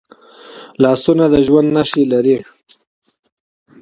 [0.83, 2.37] لاسونه د ژوند نښې لري